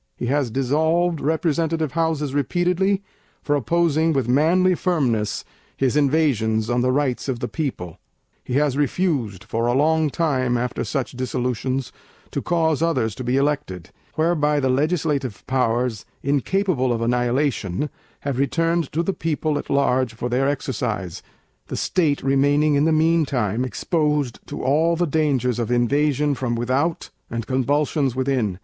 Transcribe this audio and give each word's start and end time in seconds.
He 0.17 0.25
has 0.25 0.49
dissolved 0.49 1.21
Representative 1.21 1.91
Houses 1.91 2.33
repeatedly, 2.33 3.03
for 3.43 3.55
opposing 3.55 4.13
with 4.13 4.27
manly 4.27 4.73
firmness 4.73 5.45
his 5.77 5.95
invasions 5.95 6.71
on 6.71 6.81
the 6.81 6.91
rights 6.91 7.29
of 7.29 7.39
the 7.39 7.47
people. 7.47 7.99
He 8.43 8.55
has 8.55 8.75
refused 8.75 9.43
for 9.43 9.67
a 9.67 9.75
long 9.75 10.09
time, 10.09 10.57
after 10.57 10.83
such 10.83 11.11
dissolutions, 11.11 11.91
to 12.31 12.41
cause 12.41 12.81
others 12.81 13.13
to 13.13 13.23
be 13.23 13.37
elected; 13.37 13.91
whereby 14.15 14.59
the 14.59 14.69
Legislative 14.71 15.45
Powers, 15.45 16.03
incapable 16.23 16.91
of 16.91 17.03
Annihilation, 17.03 17.87
have 18.21 18.39
returned 18.39 18.91
to 18.93 19.03
the 19.03 19.13
People 19.13 19.59
at 19.59 19.69
large 19.69 20.15
for 20.15 20.29
their 20.29 20.49
exercise; 20.49 21.21
the 21.67 21.77
State 21.77 22.23
remaining 22.23 22.73
in 22.73 22.85
the 22.85 22.91
mean 22.91 23.23
time 23.23 23.63
exposed 23.63 24.39
to 24.47 24.63
all 24.63 24.95
the 24.95 25.05
dangers 25.05 25.59
of 25.59 25.69
invasion 25.69 26.33
from 26.33 26.55
without, 26.55 27.11
and 27.29 27.45
convulsions 27.45 28.15
within. 28.15 28.57